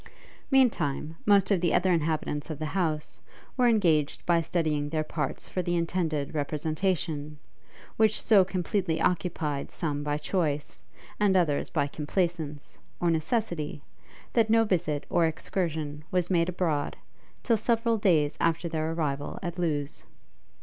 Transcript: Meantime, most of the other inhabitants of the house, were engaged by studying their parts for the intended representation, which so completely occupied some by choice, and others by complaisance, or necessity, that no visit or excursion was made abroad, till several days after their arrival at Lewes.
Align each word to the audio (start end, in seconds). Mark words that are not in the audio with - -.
Meantime, 0.49 1.15
most 1.27 1.51
of 1.51 1.61
the 1.61 1.75
other 1.75 1.91
inhabitants 1.93 2.49
of 2.49 2.57
the 2.57 2.65
house, 2.65 3.19
were 3.55 3.67
engaged 3.67 4.25
by 4.25 4.41
studying 4.41 4.89
their 4.89 5.03
parts 5.03 5.47
for 5.47 5.61
the 5.61 5.75
intended 5.75 6.33
representation, 6.33 7.37
which 7.97 8.19
so 8.19 8.43
completely 8.43 8.99
occupied 8.99 9.69
some 9.69 10.01
by 10.01 10.17
choice, 10.17 10.79
and 11.19 11.37
others 11.37 11.69
by 11.69 11.85
complaisance, 11.85 12.79
or 12.99 13.11
necessity, 13.11 13.83
that 14.33 14.49
no 14.49 14.63
visit 14.63 15.05
or 15.07 15.27
excursion 15.27 16.03
was 16.09 16.31
made 16.31 16.49
abroad, 16.49 16.97
till 17.43 17.55
several 17.55 17.99
days 17.99 18.37
after 18.41 18.67
their 18.67 18.91
arrival 18.93 19.37
at 19.43 19.59
Lewes. 19.59 20.03